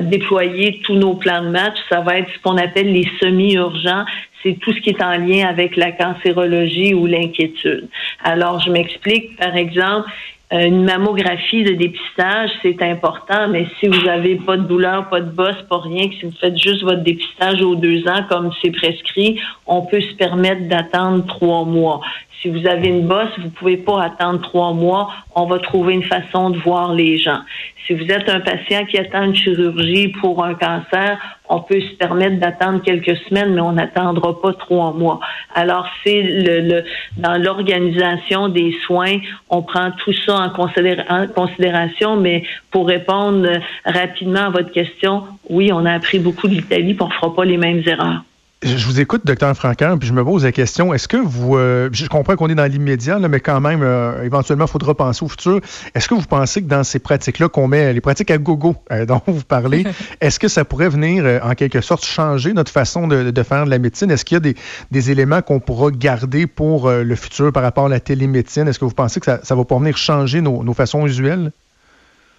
déployer 0.00 0.80
tous 0.84 0.94
nos 0.94 1.14
plans 1.14 1.42
de 1.42 1.48
match. 1.48 1.76
Ça 1.88 2.00
va 2.00 2.18
être 2.18 2.30
ce 2.32 2.38
qu'on 2.40 2.56
appelle 2.56 2.92
les 2.92 3.08
semi-urgents. 3.20 4.04
C'est 4.42 4.58
tout 4.60 4.72
ce 4.72 4.80
qui 4.80 4.90
est 4.90 5.02
en 5.02 5.16
lien 5.18 5.46
avec 5.48 5.76
la 5.76 5.92
cancérologie 5.92 6.94
ou 6.94 7.06
l'inquiétude. 7.06 7.88
Alors, 8.24 8.60
je 8.60 8.70
m'explique. 8.70 9.36
Par 9.36 9.56
exemple, 9.56 10.10
une 10.52 10.84
mammographie 10.84 11.64
de 11.64 11.72
dépistage, 11.72 12.50
c'est 12.60 12.82
important, 12.82 13.48
mais 13.48 13.66
si 13.80 13.88
vous 13.88 14.06
avez 14.06 14.36
pas 14.36 14.58
de 14.58 14.64
douleur, 14.64 15.08
pas 15.08 15.20
de 15.20 15.30
bosse, 15.30 15.60
pas 15.68 15.78
rien, 15.78 16.08
que 16.08 16.14
si 16.14 16.26
vous 16.26 16.36
faites 16.38 16.58
juste 16.58 16.82
votre 16.82 17.02
dépistage 17.02 17.62
aux 17.62 17.74
deux 17.74 18.06
ans 18.06 18.24
comme 18.28 18.50
c'est 18.60 18.70
prescrit, 18.70 19.40
on 19.66 19.82
peut 19.82 20.00
se 20.00 20.14
permettre 20.14 20.68
d'attendre 20.68 21.24
trois 21.26 21.64
mois. 21.64 22.00
Si 22.42 22.48
vous 22.48 22.66
avez 22.66 22.88
une 22.88 23.06
bosse, 23.06 23.30
vous 23.38 23.50
pouvez 23.50 23.76
pas 23.76 24.02
attendre 24.02 24.42
trois 24.42 24.72
mois. 24.72 25.08
On 25.34 25.46
va 25.46 25.60
trouver 25.60 25.94
une 25.94 26.02
façon 26.02 26.50
de 26.50 26.58
voir 26.58 26.92
les 26.92 27.16
gens. 27.16 27.38
Si 27.86 27.94
vous 27.94 28.04
êtes 28.04 28.28
un 28.28 28.40
patient 28.40 28.84
qui 28.84 28.98
attend 28.98 29.22
une 29.22 29.34
chirurgie 29.34 30.08
pour 30.08 30.44
un 30.44 30.54
cancer, 30.54 31.18
on 31.52 31.60
peut 31.60 31.80
se 31.80 31.94
permettre 31.96 32.40
d'attendre 32.40 32.80
quelques 32.82 33.16
semaines, 33.28 33.52
mais 33.54 33.60
on 33.60 33.72
n'attendra 33.72 34.40
pas 34.40 34.54
trois 34.54 34.92
mois. 34.92 35.20
Alors, 35.54 35.86
c'est 36.02 36.22
le, 36.22 36.82
dans 37.18 37.36
l'organisation 37.36 38.48
des 38.48 38.74
soins, 38.86 39.18
on 39.50 39.60
prend 39.62 39.90
tout 39.90 40.14
ça 40.14 40.50
en, 40.50 41.26
considération, 41.28 42.16
mais 42.16 42.44
pour 42.70 42.88
répondre 42.88 43.48
rapidement 43.84 44.46
à 44.46 44.50
votre 44.50 44.72
question, 44.72 45.24
oui, 45.50 45.70
on 45.72 45.84
a 45.84 45.92
appris 45.92 46.18
beaucoup 46.18 46.48
de 46.48 46.54
l'Italie, 46.54 46.96
on 46.98 47.06
ne 47.06 47.12
fera 47.12 47.34
pas 47.34 47.44
les 47.44 47.58
mêmes 47.58 47.82
erreurs. 47.86 48.22
Je 48.64 48.86
vous 48.86 49.00
écoute, 49.00 49.22
docteur 49.24 49.52
Franquin, 49.56 49.98
puis 49.98 50.06
je 50.06 50.12
me 50.12 50.24
pose 50.24 50.44
la 50.44 50.52
question, 50.52 50.94
est-ce 50.94 51.08
que 51.08 51.16
vous, 51.16 51.56
euh, 51.56 51.88
je 51.92 52.06
comprends 52.06 52.36
qu'on 52.36 52.48
est 52.48 52.54
dans 52.54 52.70
l'immédiat, 52.70 53.18
mais 53.18 53.40
quand 53.40 53.60
même, 53.60 53.82
euh, 53.82 54.22
éventuellement, 54.22 54.66
il 54.66 54.70
faudra 54.70 54.94
penser 54.94 55.24
au 55.24 55.28
futur. 55.28 55.60
Est-ce 55.96 56.06
que 56.06 56.14
vous 56.14 56.28
pensez 56.28 56.62
que 56.62 56.68
dans 56.68 56.84
ces 56.84 57.00
pratiques-là 57.00 57.48
qu'on 57.48 57.66
met, 57.66 57.92
les 57.92 58.00
pratiques 58.00 58.30
à 58.30 58.38
gogo 58.38 58.76
euh, 58.92 59.04
dont 59.06 59.20
vous 59.26 59.42
parlez, 59.42 59.82
est-ce 60.20 60.38
que 60.38 60.46
ça 60.46 60.64
pourrait 60.64 60.90
venir, 60.90 61.40
en 61.42 61.54
quelque 61.54 61.80
sorte, 61.80 62.04
changer 62.04 62.52
notre 62.52 62.70
façon 62.70 63.08
de, 63.08 63.32
faire 63.42 63.64
de 63.64 63.70
la 63.70 63.80
médecine? 63.80 64.12
Est-ce 64.12 64.24
qu'il 64.24 64.36
y 64.36 64.48
a 64.48 64.54
des, 64.92 65.10
éléments 65.10 65.42
qu'on 65.42 65.58
pourra 65.58 65.90
garder 65.90 66.46
pour 66.46 66.88
le 66.88 67.14
futur 67.16 67.52
par 67.52 67.64
rapport 67.64 67.86
à 67.86 67.88
la 67.88 67.98
télémédecine? 67.98 68.68
Est-ce 68.68 68.78
que 68.78 68.84
vous 68.84 68.94
pensez 68.94 69.18
que 69.18 69.26
ça, 69.26 69.40
ça 69.42 69.56
va 69.56 69.64
pas 69.64 69.76
venir 69.78 69.96
changer 69.96 70.40
nos, 70.40 70.62
nos 70.62 70.74
façons 70.74 71.04
usuelles? 71.04 71.50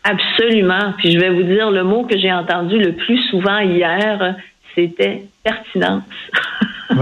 Absolument. 0.06 0.94
Puis 0.98 1.12
je 1.12 1.20
vais 1.20 1.32
vous 1.32 1.44
dire 1.44 1.70
le 1.70 1.84
mot 1.84 2.06
que 2.06 2.18
j'ai 2.18 2.32
entendu 2.32 2.80
le 2.80 2.94
plus 2.94 3.18
souvent 3.30 3.60
hier, 3.60 4.38
c'était 4.74 5.24
pertinence. 5.44 6.04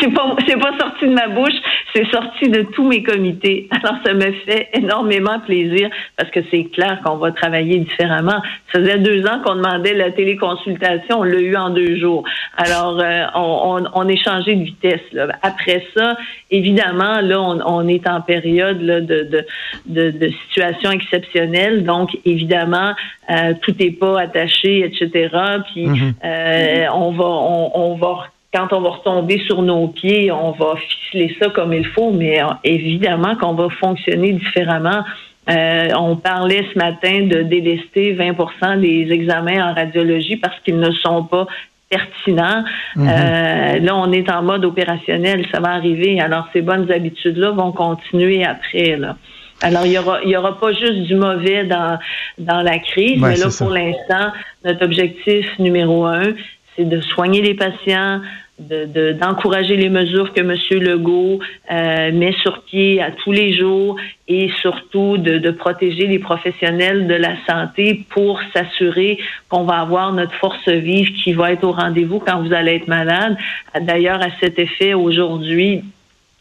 c'est 0.00 0.12
pas 0.12 0.36
c'est 0.46 0.58
pas 0.58 0.78
sorti 0.78 1.06
de 1.06 1.14
ma 1.14 1.28
bouche, 1.28 1.54
c'est 1.94 2.06
sorti 2.10 2.48
de 2.48 2.62
tous 2.62 2.86
mes 2.86 3.02
comités. 3.02 3.68
Alors 3.70 3.96
ça 4.04 4.14
me 4.14 4.32
fait 4.46 4.68
énormément 4.74 5.40
plaisir 5.40 5.90
parce 6.16 6.30
que 6.30 6.40
c'est 6.50 6.64
clair 6.64 7.00
qu'on 7.04 7.16
va 7.16 7.32
travailler 7.32 7.78
différemment. 7.78 8.40
Ça 8.72 8.80
faisait 8.80 8.98
deux 8.98 9.26
ans 9.26 9.40
qu'on 9.44 9.56
demandait 9.56 9.94
la 9.94 10.10
téléconsultation, 10.10 11.20
on 11.20 11.22
l'a 11.22 11.40
eu 11.40 11.56
en 11.56 11.70
deux 11.70 11.96
jours. 11.96 12.24
Alors 12.56 13.00
euh, 13.00 13.24
on, 13.34 13.84
on, 13.94 14.08
est 14.08 14.22
changé 14.22 14.54
de 14.54 14.64
vitesse. 14.64 15.00
Là. 15.12 15.28
Après 15.42 15.84
ça, 15.96 16.16
évidemment, 16.50 17.20
là 17.20 17.40
on, 17.40 17.60
on 17.64 17.88
est 17.88 18.06
en 18.08 18.20
période 18.20 18.80
là, 18.80 19.00
de, 19.00 19.24
de, 19.24 19.46
de, 19.86 20.10
de, 20.10 20.32
situation 20.48 20.90
exceptionnelle, 20.90 21.84
donc 21.84 22.10
évidemment 22.24 22.94
euh, 23.30 23.54
tout 23.62 23.74
n'est 23.78 23.92
pas 23.92 24.20
attaché, 24.20 24.84
etc. 24.84 25.28
Puis 25.72 25.86
mm-hmm. 25.86 26.12
euh, 26.24 26.86
on 26.94 27.12
va 27.12 27.24
on, 27.24 27.81
on 27.82 27.96
va 27.96 28.26
quand 28.54 28.72
on 28.72 28.82
va 28.82 28.90
retomber 28.90 29.38
sur 29.46 29.62
nos 29.62 29.88
pieds, 29.88 30.30
on 30.30 30.50
va 30.50 30.74
ficeler 30.76 31.34
ça 31.40 31.48
comme 31.48 31.72
il 31.72 31.86
faut, 31.86 32.10
mais 32.10 32.42
euh, 32.42 32.48
évidemment 32.64 33.34
qu'on 33.36 33.54
va 33.54 33.68
fonctionner 33.80 34.32
différemment. 34.32 35.04
Euh, 35.48 35.88
on 35.98 36.16
parlait 36.16 36.64
ce 36.72 36.78
matin 36.78 37.26
de 37.26 37.42
délester 37.42 38.14
20% 38.14 38.80
des 38.80 39.10
examens 39.10 39.70
en 39.70 39.74
radiologie 39.74 40.36
parce 40.36 40.58
qu'ils 40.60 40.78
ne 40.78 40.90
sont 40.92 41.24
pas 41.24 41.46
pertinents. 41.88 42.64
Mhm. 42.96 43.08
Euh, 43.08 43.78
là, 43.80 43.96
on 43.96 44.12
est 44.12 44.30
en 44.30 44.42
mode 44.42 44.64
opérationnel, 44.64 45.46
ça 45.50 45.60
va 45.60 45.70
arriver. 45.70 46.20
Alors, 46.20 46.46
ces 46.52 46.60
bonnes 46.60 46.90
habitudes-là 46.90 47.50
vont 47.50 47.72
continuer 47.72 48.44
après. 48.44 48.96
Là. 48.96 49.16
Alors, 49.62 49.86
il 49.86 49.92
y 49.92 49.98
aura, 49.98 50.22
y 50.24 50.36
aura 50.36 50.58
pas 50.58 50.72
juste 50.72 51.02
du 51.02 51.14
mauvais 51.14 51.64
dans, 51.64 51.98
dans 52.38 52.62
la 52.62 52.78
crise, 52.78 53.20
mais 53.20 53.36
là, 53.36 53.46
pour 53.56 53.70
l'instant, 53.70 54.32
notre 54.64 54.84
objectif 54.84 55.46
numéro 55.58 56.04
un, 56.04 56.34
c'est 56.76 56.88
de 56.88 57.00
soigner 57.00 57.42
les 57.42 57.54
patients, 57.54 58.20
d'encourager 58.58 59.76
de, 59.76 59.82
les 59.82 59.88
mesures 59.88 60.32
que 60.32 60.40
M. 60.40 60.54
Legault 60.80 61.40
euh, 61.70 62.12
met 62.12 62.32
sur 62.42 62.62
pied 62.62 63.02
à 63.02 63.10
tous 63.10 63.32
les 63.32 63.54
jours 63.54 63.96
et 64.28 64.50
surtout 64.60 65.16
de, 65.16 65.38
de 65.38 65.50
protéger 65.50 66.06
les 66.06 66.18
professionnels 66.18 67.06
de 67.06 67.14
la 67.14 67.34
santé 67.48 68.04
pour 68.10 68.40
s'assurer 68.52 69.18
qu'on 69.48 69.64
va 69.64 69.80
avoir 69.80 70.12
notre 70.12 70.34
force 70.34 70.68
vive 70.68 71.12
qui 71.12 71.32
va 71.32 71.52
être 71.52 71.64
au 71.64 71.72
rendez-vous 71.72 72.20
quand 72.20 72.42
vous 72.42 72.52
allez 72.52 72.76
être 72.76 72.88
malade. 72.88 73.36
D'ailleurs, 73.80 74.22
à 74.22 74.28
cet 74.40 74.58
effet, 74.58 74.94
aujourd'hui, 74.94 75.82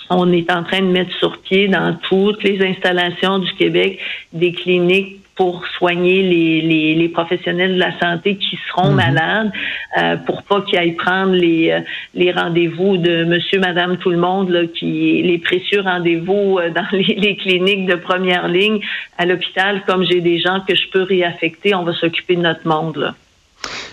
on 0.09 0.31
est 0.31 0.51
en 0.51 0.63
train 0.63 0.81
de 0.81 0.87
mettre 0.87 1.15
sur 1.17 1.37
pied 1.39 1.69
dans 1.69 1.95
toutes 2.09 2.43
les 2.43 2.61
installations 2.65 3.39
du 3.39 3.51
Québec 3.53 3.99
des 4.33 4.51
cliniques 4.51 5.21
pour 5.41 5.65
soigner 5.65 6.21
les, 6.21 6.93
les, 6.93 7.09
professionnels 7.09 7.73
de 7.73 7.79
la 7.79 7.97
santé 7.97 8.35
qui 8.35 8.59
seront 8.69 8.91
mhm. 8.91 8.95
malades, 8.95 9.51
euh, 9.97 10.15
pour 10.17 10.43
pas 10.43 10.61
qu'ils 10.61 10.77
aillent 10.77 10.91
prendre 10.91 11.31
les, 11.31 11.71
euh, 11.71 11.79
les 12.13 12.31
rendez-vous 12.31 12.97
de 12.97 13.23
monsieur, 13.23 13.59
madame, 13.59 13.97
tout 13.97 14.11
le 14.11 14.17
monde, 14.17 14.51
là, 14.51 14.67
qui 14.67 15.23
les 15.23 15.39
précieux 15.39 15.81
rendez-vous 15.81 16.59
euh, 16.59 16.69
dans 16.69 16.85
les, 16.91 17.15
les, 17.15 17.35
cliniques 17.37 17.87
de 17.87 17.95
première 17.95 18.47
ligne 18.49 18.81
à 19.17 19.25
l'hôpital, 19.25 19.81
comme 19.87 20.03
j'ai 20.03 20.21
des 20.21 20.37
gens 20.37 20.59
que 20.59 20.75
je 20.75 20.87
peux 20.91 21.01
réaffecter, 21.01 21.73
on 21.73 21.81
va 21.81 21.93
s'occuper 21.93 22.35
de 22.35 22.41
notre 22.41 22.67
monde. 22.67 22.97
Là. 22.97 23.15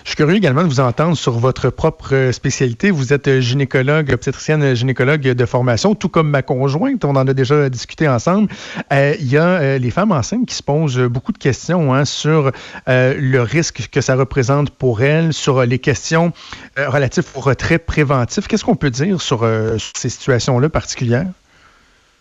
Je 0.09 0.13
suis 0.13 0.23
curieux 0.23 0.37
également 0.37 0.63
de 0.63 0.67
vous 0.67 0.79
entendre 0.79 1.15
sur 1.15 1.33
votre 1.33 1.69
propre 1.69 2.31
spécialité. 2.31 2.89
Vous 2.89 3.13
êtes 3.13 3.41
gynécologue, 3.41 4.11
obstétricienne 4.11 4.73
gynécologue 4.73 5.21
de 5.21 5.45
formation, 5.45 5.93
tout 5.93 6.09
comme 6.09 6.31
ma 6.31 6.41
conjointe. 6.41 7.05
On 7.05 7.15
en 7.15 7.27
a 7.27 7.33
déjà 7.35 7.69
discuté 7.69 8.07
ensemble. 8.07 8.49
Euh, 8.91 9.13
il 9.19 9.27
y 9.27 9.37
a 9.37 9.43
euh, 9.43 9.77
les 9.77 9.91
femmes 9.91 10.11
enceintes 10.11 10.47
qui 10.47 10.55
se 10.55 10.63
posent 10.63 10.97
beaucoup 10.97 11.31
de 11.31 11.37
questions 11.37 11.93
hein, 11.93 12.05
sur 12.05 12.51
euh, 12.87 13.13
le 13.19 13.43
risque 13.43 13.87
que 13.91 14.01
ça 14.01 14.15
représente 14.15 14.71
pour 14.71 15.03
elles, 15.03 15.31
sur 15.31 15.63
les 15.63 15.77
questions 15.77 16.33
relatives 16.75 17.25
au 17.35 17.41
retrait 17.41 17.77
préventif. 17.77 18.47
Qu'est-ce 18.47 18.65
qu'on 18.65 18.75
peut 18.75 18.89
dire 18.89 19.21
sur 19.21 19.47
ces 19.93 20.09
situations-là 20.09 20.69
particulières? 20.69 21.27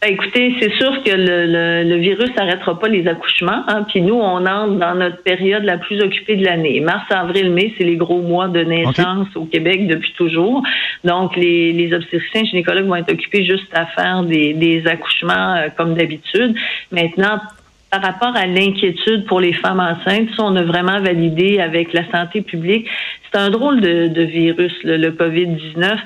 Ben, 0.00 0.12
écoutez, 0.12 0.54
c'est 0.60 0.72
sûr 0.74 1.02
que 1.02 1.10
le, 1.10 1.82
le, 1.82 1.96
virus 1.96 2.30
n'arrêtera 2.36 2.78
pas 2.78 2.86
les 2.86 3.08
accouchements. 3.08 3.64
Hein, 3.66 3.84
puis 3.88 4.00
nous, 4.00 4.14
on 4.14 4.46
entre 4.46 4.74
dans 4.74 4.94
notre 4.94 5.20
période 5.24 5.64
la 5.64 5.76
plus 5.76 6.00
occupée 6.00 6.36
de 6.36 6.44
l'année. 6.44 6.78
Mars, 6.78 7.04
avril, 7.10 7.50
mai, 7.50 7.74
c'est 7.76 7.82
les 7.82 7.96
gros 7.96 8.22
mois 8.22 8.46
de 8.46 8.60
naissance 8.60 9.26
au 9.34 9.44
Québec 9.46 9.88
depuis 9.88 10.12
toujours. 10.12 10.62
Donc, 11.02 11.34
les, 11.34 11.72
les 11.72 11.92
obstétriciens 11.92 12.44
gynécologues 12.44 12.86
vont 12.86 12.94
être 12.94 13.12
occupés 13.12 13.44
juste 13.44 13.66
à 13.74 13.86
faire 13.86 14.22
des, 14.22 14.54
des 14.54 14.86
accouchements 14.86 15.56
euh, 15.56 15.68
comme 15.76 15.94
d'habitude. 15.94 16.54
Maintenant, 16.92 17.40
par 17.90 18.02
rapport 18.02 18.36
à 18.36 18.46
l'inquiétude 18.46 19.24
pour 19.26 19.40
les 19.40 19.52
femmes 19.52 19.80
enceintes, 19.80 20.28
ça, 20.36 20.44
on 20.44 20.54
a 20.54 20.62
vraiment 20.62 21.00
validé 21.00 21.58
avec 21.58 21.92
la 21.92 22.08
santé 22.10 22.42
publique. 22.42 22.86
C'est 23.30 23.38
un 23.38 23.50
drôle 23.50 23.80
de, 23.80 24.08
de 24.08 24.22
virus, 24.22 24.72
le, 24.84 24.96
le 24.96 25.10
COVID-19 25.10 25.98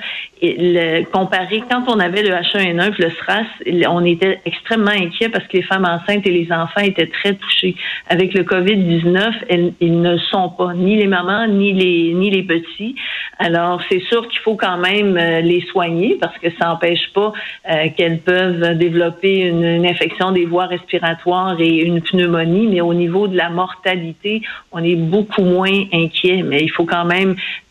le, 0.43 1.03
comparé, 1.05 1.63
quand 1.69 1.83
on 1.87 1.99
avait 1.99 2.21
le 2.21 2.29
H1N1 2.29 2.93
le 2.99 3.09
SRAS, 3.09 3.45
on 3.89 4.03
était 4.05 4.39
extrêmement 4.45 4.91
inquiet 4.91 5.29
parce 5.29 5.45
que 5.47 5.57
les 5.57 5.63
femmes 5.63 5.85
enceintes 5.85 6.25
et 6.27 6.31
les 6.31 6.51
enfants 6.51 6.81
étaient 6.81 7.07
très 7.07 7.33
touchés. 7.33 7.75
Avec 8.09 8.33
le 8.33 8.43
COVID-19, 8.43 9.73
ils 9.79 10.01
ne 10.01 10.17
sont 10.17 10.49
pas 10.49 10.73
ni 10.73 10.97
les 10.97 11.07
mamans 11.07 11.47
ni 11.47 11.73
les 11.73 12.13
ni 12.13 12.29
les 12.29 12.43
petits. 12.43 12.95
Alors 13.39 13.81
c'est 13.89 14.01
sûr 14.01 14.27
qu'il 14.27 14.39
faut 14.39 14.55
quand 14.55 14.77
même 14.77 15.17
euh, 15.17 15.41
les 15.41 15.61
soigner 15.61 16.17
parce 16.19 16.37
que 16.37 16.49
ça 16.59 16.67
n'empêche 16.67 17.11
pas 17.13 17.33
euh, 17.69 17.87
qu'elles 17.95 18.19
peuvent 18.19 18.77
développer 18.77 19.47
une, 19.47 19.63
une, 19.63 19.85
infection 19.85 20.31
des 20.31 20.45
voies 20.45 20.65
respiratoires 20.65 21.55
et 21.59 21.79
une 21.79 22.01
pneumonie, 22.01 22.67
mais 22.67 22.81
au 22.81 22.93
niveau 22.93 23.27
de 23.27 23.37
la 23.37 23.49
mortalité, 23.49 24.41
on 24.71 24.83
est 24.83 24.95
beaucoup 24.95 25.43
moins 25.43 25.83
inquiet. 25.93 26.43
Mais 26.43 26.61
il 26.61 26.69
faut 26.69 26.85
quand 26.85 27.05
même 27.05 27.12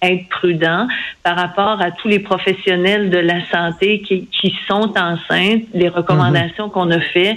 être 0.03 0.29
prudent 0.29 0.87
par 1.23 1.37
rapport 1.37 1.81
à 1.81 1.91
tous 1.91 2.09
les 2.09 2.19
professionnels 2.19 3.11
de 3.11 3.19
la 3.19 3.45
santé 3.47 4.01
qui, 4.01 4.27
qui 4.27 4.55
sont 4.69 4.93
enceintes, 4.97 5.63
les 5.75 5.89
recommandations 5.89 6.69
qu'on 6.69 6.91
a 6.91 7.01
fait, 7.01 7.37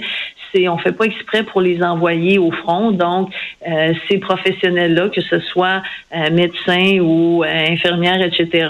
c'est 0.52 0.68
on 0.68 0.78
fait 0.78 0.92
pas 0.92 1.04
exprès 1.04 1.42
pour 1.42 1.60
les 1.60 1.82
envoyer 1.82 2.38
au 2.38 2.50
front. 2.50 2.90
Donc, 2.90 3.32
euh, 3.66 3.92
ces 4.08 4.18
professionnels-là, 4.18 5.08
que 5.08 5.20
ce 5.20 5.40
soit 5.40 5.82
euh, 6.14 6.30
médecins 6.30 6.98
ou 7.00 7.44
euh, 7.44 7.46
infirmières, 7.46 8.22
etc., 8.22 8.68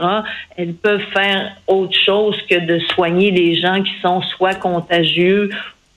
elles 0.56 0.74
peuvent 0.74 1.06
faire 1.12 1.52
autre 1.66 1.96
chose 1.98 2.36
que 2.48 2.58
de 2.58 2.78
soigner 2.94 3.30
les 3.30 3.56
gens 3.56 3.82
qui 3.82 3.92
sont 4.02 4.22
soit 4.22 4.54
contagieux 4.54 5.50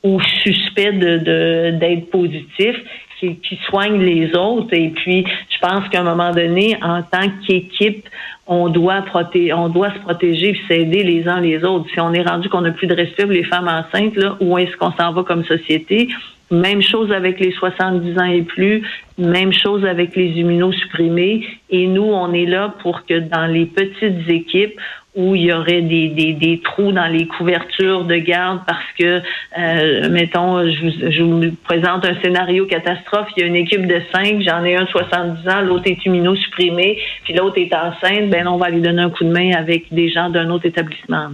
ou 0.03 0.21
suspects 0.43 0.97
de 0.97 1.71
d'être 1.71 2.09
positifs 2.09 2.81
qui, 3.19 3.35
qui 3.37 3.59
soignent 3.67 4.01
les 4.01 4.35
autres. 4.35 4.73
Et 4.73 4.89
puis, 4.89 5.25
je 5.49 5.59
pense 5.59 5.87
qu'à 5.89 6.01
un 6.01 6.03
moment 6.03 6.31
donné, 6.31 6.77
en 6.81 7.01
tant 7.01 7.29
qu'équipe, 7.45 8.07
on 8.47 8.67
doit 8.69 9.03
protéger, 9.03 9.53
on 9.53 9.69
doit 9.69 9.93
se 9.93 9.99
protéger 9.99 10.49
et 10.49 10.59
s'aider 10.67 11.03
les 11.03 11.27
uns 11.27 11.39
les 11.39 11.63
autres. 11.63 11.85
Si 11.93 11.99
on 11.99 12.13
est 12.13 12.23
rendu 12.23 12.49
qu'on 12.49 12.61
n'a 12.61 12.71
plus 12.71 12.87
de 12.87 12.95
respect 12.95 13.23
pour 13.23 13.33
les 13.33 13.43
femmes 13.43 13.67
enceintes, 13.67 14.15
là, 14.15 14.37
où 14.39 14.57
est-ce 14.57 14.75
qu'on 14.75 14.91
s'en 14.93 15.11
va 15.11 15.23
comme 15.23 15.43
société? 15.45 16.09
Même 16.49 16.81
chose 16.81 17.11
avec 17.11 17.39
les 17.39 17.51
70 17.51 18.17
ans 18.17 18.25
et 18.25 18.41
plus, 18.41 18.81
même 19.19 19.53
chose 19.53 19.85
avec 19.85 20.15
les 20.15 20.29
immunosupprimés. 20.29 21.45
Et 21.69 21.85
nous, 21.85 22.01
on 22.01 22.33
est 22.33 22.47
là 22.47 22.73
pour 22.81 23.05
que 23.05 23.19
dans 23.19 23.45
les 23.45 23.67
petites 23.67 24.27
équipes, 24.27 24.79
où 25.19 25.35
il 25.35 25.43
y 25.43 25.53
aurait 25.53 25.81
des, 25.81 26.07
des, 26.07 26.31
des, 26.31 26.61
trous 26.61 26.93
dans 26.93 27.07
les 27.07 27.27
couvertures 27.27 28.05
de 28.05 28.15
garde 28.15 28.61
parce 28.65 28.85
que, 28.97 29.21
euh, 29.57 30.09
mettons, 30.09 30.65
je 30.65 30.81
vous, 30.81 31.11
je 31.11 31.23
vous, 31.23 31.55
présente 31.65 32.05
un 32.05 32.15
scénario 32.21 32.65
catastrophe, 32.65 33.27
il 33.35 33.41
y 33.41 33.43
a 33.43 33.47
une 33.47 33.57
équipe 33.57 33.85
de 33.85 34.01
cinq, 34.13 34.41
j'en 34.41 34.63
ai 34.63 34.77
un 34.77 34.83
de 34.83 34.89
70 34.89 35.49
ans, 35.49 35.61
l'autre 35.61 35.87
est 35.87 36.05
immunosupprimé, 36.05 36.97
puis 37.25 37.33
l'autre 37.33 37.57
est 37.57 37.73
enceinte, 37.75 38.29
ben 38.29 38.47
on 38.47 38.55
va 38.55 38.69
lui 38.69 38.79
donner 38.79 39.01
un 39.01 39.09
coup 39.09 39.25
de 39.25 39.31
main 39.31 39.51
avec 39.57 39.93
des 39.93 40.09
gens 40.09 40.29
d'un 40.29 40.49
autre 40.49 40.65
établissement. 40.65 41.31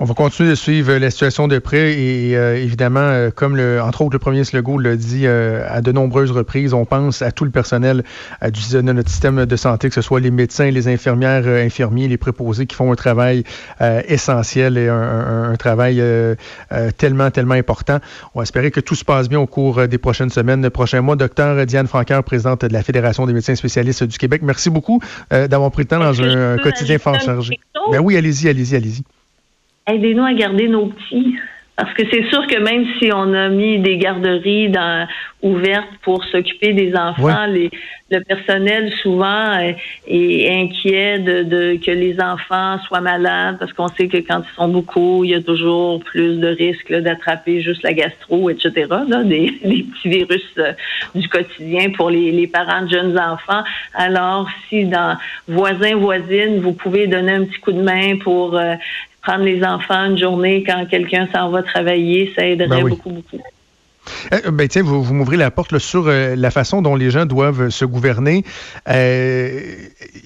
On 0.00 0.04
va 0.04 0.14
continuer 0.14 0.50
de 0.50 0.54
suivre 0.54 0.94
la 0.94 1.10
situation 1.10 1.48
de 1.48 1.58
près 1.58 1.98
et 1.98 2.36
euh, 2.36 2.56
évidemment, 2.56 3.00
euh, 3.00 3.30
comme 3.34 3.56
le, 3.56 3.82
entre 3.82 4.02
autres 4.02 4.12
le 4.12 4.20
premier 4.20 4.44
Slego 4.44 4.78
l'a 4.78 4.94
dit 4.94 5.26
euh, 5.26 5.66
à 5.68 5.80
de 5.80 5.90
nombreuses 5.90 6.30
reprises, 6.30 6.72
on 6.72 6.84
pense 6.84 7.20
à 7.20 7.32
tout 7.32 7.44
le 7.44 7.50
personnel 7.50 8.04
du, 8.40 8.74
de 8.74 8.80
notre 8.80 9.10
système 9.10 9.44
de 9.44 9.56
santé, 9.56 9.88
que 9.88 9.94
ce 9.96 10.00
soit 10.00 10.20
les 10.20 10.30
médecins, 10.30 10.70
les 10.70 10.86
infirmières, 10.86 11.48
infirmiers, 11.48 12.06
les 12.06 12.16
préposés 12.16 12.66
qui 12.66 12.76
font 12.76 12.92
un 12.92 12.94
travail 12.94 13.42
essentiel 14.06 14.78
et 14.78 14.88
un, 14.88 15.50
un 15.50 15.56
travail 15.56 16.02
tellement, 16.96 17.30
tellement 17.32 17.54
important. 17.54 17.98
On 18.34 18.38
va 18.38 18.44
espérer 18.44 18.70
que 18.70 18.80
tout 18.80 18.94
se 18.94 19.04
passe 19.04 19.28
bien 19.28 19.40
au 19.40 19.46
cours 19.46 19.88
des 19.88 19.98
prochaines 19.98 20.30
semaines, 20.30 20.62
des 20.62 20.70
prochains 20.70 21.00
mois. 21.00 21.16
Docteur 21.16 21.66
Diane 21.66 21.88
Francaire, 21.88 22.22
présidente 22.22 22.64
de 22.64 22.72
la 22.72 22.84
Fédération 22.84 23.26
des 23.26 23.32
médecins 23.32 23.56
spécialistes 23.56 24.04
du 24.04 24.16
Québec, 24.16 24.42
merci 24.44 24.70
beaucoup 24.70 25.00
d'avoir 25.30 25.72
pris 25.72 25.82
le 25.82 25.88
temps 25.88 25.98
dans 25.98 26.22
un, 26.22 26.54
un 26.54 26.58
quotidien 26.58 26.98
fort 26.98 27.20
chargé. 27.20 27.58
Ben 27.90 27.98
oui, 27.98 28.16
allez-y, 28.16 28.48
allez-y, 28.48 28.76
allez-y. 28.76 29.02
Aidez-nous 29.88 30.24
à 30.24 30.34
garder 30.34 30.68
nos 30.68 30.86
petits. 30.86 31.36
Parce 31.76 31.94
que 31.94 32.02
c'est 32.10 32.28
sûr 32.28 32.44
que 32.48 32.58
même 32.58 32.86
si 32.98 33.12
on 33.12 33.32
a 33.34 33.48
mis 33.48 33.78
des 33.78 33.98
garderies 33.98 34.68
dans, 34.68 35.06
ouvertes 35.42 35.92
pour 36.02 36.24
s'occuper 36.24 36.72
des 36.72 36.94
enfants, 36.96 37.46
les, 37.46 37.70
le 38.10 38.20
personnel 38.20 38.92
souvent 39.02 39.56
est, 39.58 39.76
inquiet 40.50 41.20
de, 41.20 41.42
de, 41.44 41.78
que 41.84 41.92
les 41.92 42.20
enfants 42.20 42.78
soient 42.86 43.00
malades 43.00 43.56
parce 43.60 43.72
qu'on 43.72 43.88
sait 43.88 44.08
que 44.08 44.16
quand 44.16 44.40
ils 44.40 44.56
sont 44.56 44.68
beaucoup, 44.68 45.22
il 45.22 45.30
y 45.30 45.34
a 45.34 45.42
toujours 45.42 46.02
plus 46.02 46.38
de 46.38 46.48
risques 46.48 46.92
d'attraper 46.92 47.60
juste 47.60 47.82
la 47.84 47.92
gastro, 47.92 48.50
etc. 48.50 48.86
Là, 49.06 49.22
des, 49.22 49.52
des 49.64 49.84
petits 49.84 50.08
virus 50.08 50.44
euh, 50.58 50.72
du 51.14 51.28
quotidien 51.28 51.90
pour 51.90 52.10
les, 52.10 52.32
les 52.32 52.48
parents 52.48 52.82
de 52.82 52.90
jeunes 52.90 53.18
enfants. 53.18 53.62
Alors, 53.94 54.48
si 54.68 54.84
dans 54.86 55.16
voisins, 55.46 55.94
voisines, 55.94 56.58
vous 56.60 56.72
pouvez 56.72 57.06
donner 57.06 57.32
un 57.32 57.44
petit 57.44 57.60
coup 57.60 57.72
de 57.72 57.82
main 57.82 58.16
pour 58.18 58.56
euh, 58.56 58.74
prendre 59.28 59.44
les 59.44 59.62
enfants 59.62 60.06
une 60.06 60.16
journée 60.16 60.64
quand 60.64 60.86
quelqu'un 60.86 61.28
s'en 61.34 61.50
va 61.50 61.62
travailler, 61.62 62.32
ça 62.34 62.46
aiderait 62.46 62.80
ben 62.80 62.88
beaucoup, 62.88 63.10
beaucoup. 63.10 63.42
Euh, 64.32 64.50
ben, 64.50 64.68
tiens, 64.68 64.82
vous, 64.82 65.02
vous 65.02 65.14
m'ouvrez 65.14 65.36
la 65.36 65.50
porte 65.50 65.78
sur 65.78 66.06
euh, 66.06 66.34
la 66.36 66.50
façon 66.50 66.82
dont 66.82 66.96
les 66.96 67.10
gens 67.10 67.26
doivent 67.26 67.70
se 67.70 67.84
gouverner. 67.84 68.44
Euh, 68.88 69.60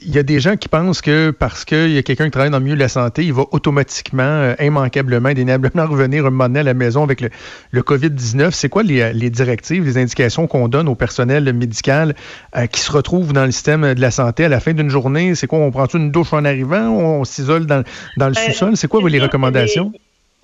il 0.03 0.15
y 0.15 0.19
a 0.19 0.23
des 0.23 0.41
gens 0.41 0.57
qui 0.57 0.69
pensent 0.69 1.01
que 1.01 1.31
parce 1.31 1.65
qu'il 1.65 1.91
y 1.91 1.99
a 1.99 2.03
quelqu'un 2.03 2.27
qui 2.27 2.31
travaille 2.31 2.51
dans 2.51 2.59
le 2.59 2.65
milieu 2.65 2.77
de 2.77 2.81
la 2.81 2.89
santé, 2.89 3.25
il 3.25 3.33
va 3.33 3.45
automatiquement, 3.51 4.55
immanquablement, 4.61 5.29
indéniablement 5.29 5.87
revenir 5.91 6.27
un 6.27 6.31
moment 6.31 6.45
donné 6.45 6.61
à 6.61 6.65
la 6.65 6.75
maison 6.75 7.03
avec 7.03 7.21
le, 7.21 7.31
COVID-19. 7.83 8.51
C'est 8.53 8.69
quoi 8.69 8.83
les, 8.83 9.31
directives, 9.31 9.85
les 9.85 9.99
indications 9.99 10.47
qu'on 10.47 10.69
donne 10.69 10.89
au 10.89 10.95
personnel 10.95 11.53
médical 11.53 12.15
qui 12.71 12.81
se 12.81 12.93
retrouve 12.93 13.33
dans 13.33 13.45
le 13.45 13.51
système 13.51 13.95
de 13.95 14.01
la 14.01 14.11
santé 14.11 14.45
à 14.45 14.49
la 14.49 14.61
fin 14.61 14.73
d'une 14.73 14.91
journée? 14.91 15.35
C'est 15.35 15.47
quoi? 15.47 15.59
On 15.59 15.71
prend 15.71 15.87
une 15.87 16.11
douche 16.11 16.33
en 16.33 16.45
arrivant? 16.45 16.91
On 16.91 17.25
s'isole 17.25 17.67
dans, 17.67 17.83
dans 18.17 18.29
le 18.29 18.35
sous-sol? 18.35 18.77
C'est 18.77 18.89
quoi 18.89 19.09
les 19.09 19.21
recommandations? 19.21 19.93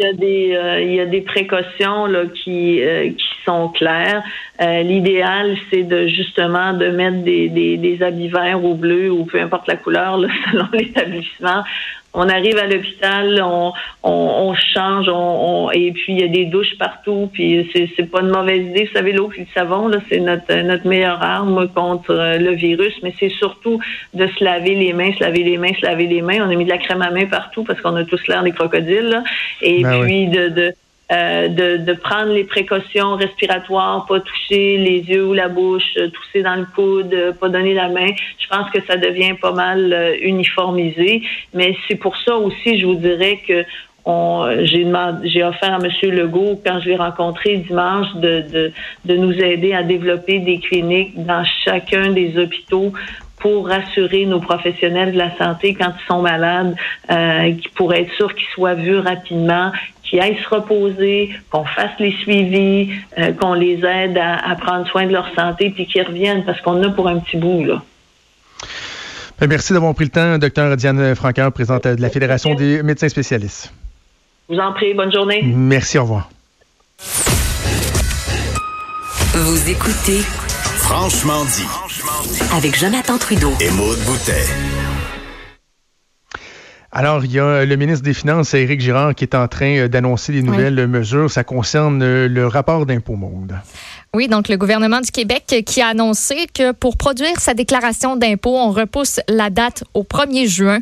Il 0.00 0.06
y 0.06 0.10
a 0.10 0.12
des, 0.12 0.54
euh, 0.54 0.80
il 0.80 0.94
y 0.94 1.00
a 1.00 1.06
des 1.06 1.22
précautions 1.22 2.06
là, 2.06 2.26
qui, 2.26 2.80
euh, 2.80 3.10
qui 3.10 3.26
sont 3.44 3.68
claires. 3.70 4.22
Euh, 4.60 4.82
l'idéal, 4.82 5.56
c'est 5.70 5.82
de 5.82 6.06
justement 6.06 6.72
de 6.72 6.90
mettre 6.90 7.24
des, 7.24 7.48
des, 7.48 7.76
des 7.76 8.00
habits 8.00 8.28
verts 8.28 8.64
ou 8.64 8.76
bleus 8.76 9.10
ou 9.10 9.24
peu 9.24 9.40
importe 9.40 9.66
la 9.66 9.74
couleur 9.74 10.20
selon 10.52 10.68
l'établissement 10.72 11.64
on 12.14 12.28
arrive 12.28 12.56
à 12.58 12.66
l'hôpital, 12.66 13.40
on, 13.44 13.72
on, 14.02 14.54
change, 14.54 15.08
on, 15.08 15.70
et 15.70 15.92
puis 15.92 16.14
il 16.14 16.20
y 16.20 16.24
a 16.24 16.28
des 16.28 16.46
douches 16.46 16.76
partout, 16.78 17.28
puis 17.32 17.70
c'est, 17.72 18.10
pas 18.10 18.20
une 18.20 18.30
mauvaise 18.30 18.66
idée. 18.66 18.86
Vous 18.86 18.92
savez, 18.92 19.12
l'eau 19.12 19.30
et 19.36 19.40
le 19.40 19.46
savon, 19.54 19.88
là, 19.88 19.98
c'est 20.08 20.20
notre, 20.20 20.52
notre 20.62 20.86
meilleure 20.86 21.22
arme 21.22 21.68
contre 21.68 22.10
euh, 22.10 22.38
le 22.38 22.52
virus, 22.52 22.94
mais 23.02 23.14
c'est 23.20 23.28
surtout 23.28 23.78
de 24.14 24.26
se 24.26 24.42
laver 24.42 24.74
les 24.74 24.92
mains, 24.92 25.12
se 25.12 25.22
laver 25.22 25.44
les 25.44 25.58
mains, 25.58 25.72
se 25.78 25.84
laver 25.84 26.06
les 26.06 26.22
mains. 26.22 26.38
On 26.40 26.50
a 26.50 26.54
mis 26.54 26.64
de 26.64 26.70
la 26.70 26.78
crème 26.78 27.02
à 27.02 27.10
main 27.10 27.26
partout 27.26 27.62
parce 27.62 27.80
qu'on 27.80 27.94
a 27.96 28.04
tous 28.04 28.26
l'air 28.26 28.42
des 28.42 28.52
crocodiles, 28.52 29.22
et 29.62 29.82
ben 29.82 30.02
puis 30.02 30.26
de, 30.28 30.48
de 30.48 30.74
euh, 31.10 31.48
de, 31.48 31.78
de, 31.78 31.92
prendre 31.94 32.32
les 32.32 32.44
précautions 32.44 33.16
respiratoires, 33.16 34.04
pas 34.06 34.20
toucher 34.20 34.76
les 34.76 35.00
yeux 35.00 35.24
ou 35.24 35.32
la 35.32 35.48
bouche, 35.48 35.96
euh, 35.96 36.08
tousser 36.08 36.42
dans 36.42 36.56
le 36.56 36.66
coude, 36.74 37.14
euh, 37.14 37.32
pas 37.32 37.48
donner 37.48 37.72
la 37.72 37.88
main. 37.88 38.10
Je 38.38 38.46
pense 38.48 38.70
que 38.70 38.78
ça 38.86 38.98
devient 38.98 39.32
pas 39.40 39.52
mal 39.52 40.16
uniformisé. 40.20 41.22
Mais 41.54 41.74
c'est 41.88 41.96
pour 41.96 42.14
ça 42.18 42.36
aussi, 42.36 42.78
je 42.78 42.84
vous 42.84 42.94
dirais 42.94 43.40
que 43.46 43.64
j'ai 44.64 44.86
j'ai 45.24 45.44
offert 45.44 45.74
à 45.74 45.78
M. 45.78 46.10
Legault, 46.10 46.60
quand 46.64 46.80
je 46.80 46.90
l'ai 46.90 46.96
rencontré 46.96 47.56
dimanche, 47.56 48.14
de, 48.16 48.44
de, 48.52 48.72
de 49.04 49.16
nous 49.16 49.32
aider 49.32 49.72
à 49.74 49.82
développer 49.82 50.38
des 50.38 50.58
cliniques 50.58 51.12
dans 51.24 51.44
chacun 51.64 52.10
des 52.10 52.38
hôpitaux 52.38 52.92
pour 53.40 53.68
rassurer 53.68 54.26
nos 54.26 54.40
professionnels 54.40 55.12
de 55.12 55.18
la 55.18 55.36
santé 55.36 55.74
quand 55.74 55.92
ils 55.98 56.06
sont 56.06 56.22
malades, 56.22 56.74
euh, 57.10 57.52
pour 57.76 57.94
être 57.94 58.12
sûr 58.14 58.34
qu'ils 58.34 58.48
soient 58.48 58.74
vus 58.74 58.98
rapidement, 58.98 59.72
qu'ils 60.08 60.20
aillent 60.20 60.38
se 60.42 60.48
reposer, 60.48 61.30
qu'on 61.50 61.64
fasse 61.64 61.90
les 61.98 62.12
suivis, 62.22 62.90
euh, 63.18 63.32
qu'on 63.32 63.54
les 63.54 63.84
aide 63.84 64.18
à, 64.18 64.54
prendre 64.56 64.86
soin 64.88 65.06
de 65.06 65.12
leur 65.12 65.28
santé, 65.34 65.70
puis 65.70 65.86
qu'ils 65.86 66.02
reviennent 66.02 66.44
parce 66.44 66.60
qu'on 66.60 66.82
a 66.82 66.88
pour 66.90 67.08
un 67.08 67.18
petit 67.18 67.36
bout 67.36 67.64
là. 67.64 67.82
Ben, 69.40 69.48
merci 69.48 69.72
d'avoir 69.72 69.94
pris 69.94 70.04
le 70.04 70.10
temps, 70.10 70.38
docteur 70.38 70.76
Diane 70.76 71.14
Franqueur, 71.14 71.52
présidente 71.52 71.86
de 71.86 72.02
la 72.02 72.10
Fédération 72.10 72.54
des 72.54 72.82
médecins 72.82 73.08
spécialistes. 73.08 73.72
Je 74.48 74.54
vous 74.54 74.60
en 74.60 74.72
prie, 74.72 74.94
bonne 74.94 75.12
journée. 75.12 75.42
Merci, 75.44 75.98
au 75.98 76.02
revoir. 76.02 76.30
Vous 79.34 79.70
écoutez 79.70 80.22
Franchement 80.78 81.44
dit 81.44 81.66
avec 82.52 82.76
Jonathan 82.76 83.18
Trudeau 83.18 83.52
et 83.60 83.70
Maude 83.70 83.98
Boutet. 84.06 84.46
Alors, 86.90 87.24
il 87.24 87.32
y 87.32 87.38
a 87.38 87.66
le 87.66 87.76
ministre 87.76 88.02
des 88.02 88.14
Finances, 88.14 88.54
Éric 88.54 88.80
Girard, 88.80 89.14
qui 89.14 89.24
est 89.24 89.34
en 89.34 89.46
train 89.46 89.76
euh, 89.76 89.88
d'annoncer 89.88 90.32
des 90.32 90.42
nouvelles 90.42 90.86
mesures. 90.86 91.30
Ça 91.30 91.44
concerne 91.44 92.02
euh, 92.02 92.28
le 92.28 92.46
rapport 92.46 92.86
d'impôt 92.86 93.14
monde. 93.14 93.54
Oui, 94.14 94.26
donc 94.26 94.48
le 94.48 94.56
gouvernement 94.56 95.02
du 95.02 95.10
Québec 95.10 95.62
qui 95.66 95.82
a 95.82 95.88
annoncé 95.88 96.46
que 96.54 96.72
pour 96.72 96.96
produire 96.96 97.38
sa 97.38 97.52
déclaration 97.52 98.16
d'impôt, 98.16 98.56
on 98.56 98.70
repousse 98.70 99.20
la 99.28 99.50
date 99.50 99.84
au 99.92 100.02
1er 100.02 100.46
juin. 100.48 100.76